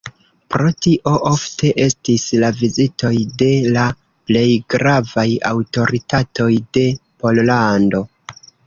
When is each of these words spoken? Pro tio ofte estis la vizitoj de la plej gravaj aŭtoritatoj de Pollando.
Pro 0.53 0.69
tio 0.85 1.11
ofte 1.31 1.69
estis 1.83 2.25
la 2.45 2.49
vizitoj 2.63 3.13
de 3.43 3.51
la 3.77 3.85
plej 4.31 4.47
gravaj 4.77 5.29
aŭtoritatoj 5.55 6.53
de 6.79 6.91
Pollando. 7.23 8.07